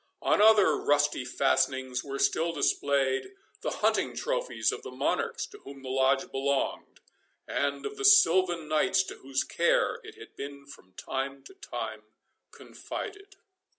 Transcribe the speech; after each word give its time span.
On 0.23 0.41
other 0.41 0.77
rusty 0.77 1.23
fastenings 1.23 2.03
were 2.03 2.17
still 2.17 2.51
displayed 2.53 3.35
the 3.61 3.69
hunting 3.85 4.15
trophies 4.15 4.71
of 4.71 4.81
the 4.81 4.89
monarchs 4.89 5.45
to 5.45 5.59
whom 5.59 5.83
the 5.83 5.89
Lodge 5.91 6.31
belonged, 6.31 6.99
and 7.47 7.85
of 7.85 7.97
the 7.97 8.03
silvan 8.03 8.67
knights 8.67 9.03
to 9.03 9.17
whose 9.17 9.43
care 9.43 9.99
it 10.03 10.15
had 10.15 10.35
been 10.35 10.65
from 10.65 10.93
time 10.93 11.43
to 11.43 11.53
time 11.53 12.01
confided. 12.49 13.35